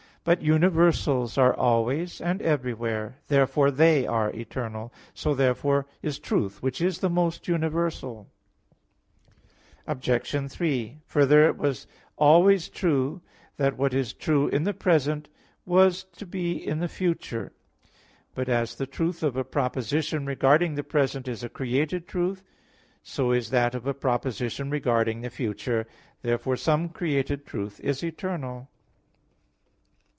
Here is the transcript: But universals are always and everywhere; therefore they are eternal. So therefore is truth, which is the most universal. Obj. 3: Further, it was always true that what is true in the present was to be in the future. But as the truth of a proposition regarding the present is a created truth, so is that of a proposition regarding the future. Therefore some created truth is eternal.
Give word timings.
But 0.23 0.43
universals 0.43 1.35
are 1.39 1.51
always 1.55 2.21
and 2.21 2.43
everywhere; 2.43 3.17
therefore 3.27 3.71
they 3.71 4.05
are 4.05 4.29
eternal. 4.31 4.93
So 5.15 5.33
therefore 5.33 5.87
is 6.03 6.19
truth, 6.19 6.61
which 6.61 6.79
is 6.79 6.99
the 6.99 7.09
most 7.09 7.47
universal. 7.47 8.27
Obj. 9.87 10.51
3: 10.51 10.99
Further, 11.07 11.47
it 11.47 11.57
was 11.57 11.87
always 12.19 12.69
true 12.69 13.21
that 13.57 13.77
what 13.79 13.95
is 13.95 14.13
true 14.13 14.47
in 14.47 14.63
the 14.63 14.75
present 14.75 15.27
was 15.65 16.03
to 16.03 16.27
be 16.27 16.51
in 16.67 16.81
the 16.81 16.87
future. 16.87 17.51
But 18.35 18.47
as 18.47 18.75
the 18.75 18.85
truth 18.85 19.23
of 19.23 19.35
a 19.35 19.43
proposition 19.43 20.27
regarding 20.27 20.75
the 20.75 20.83
present 20.83 21.27
is 21.27 21.43
a 21.43 21.49
created 21.49 22.07
truth, 22.07 22.43
so 23.01 23.31
is 23.31 23.49
that 23.49 23.73
of 23.73 23.87
a 23.87 23.93
proposition 23.95 24.69
regarding 24.69 25.21
the 25.21 25.31
future. 25.31 25.87
Therefore 26.21 26.57
some 26.57 26.89
created 26.89 27.43
truth 27.43 27.79
is 27.79 28.03
eternal. 28.03 28.67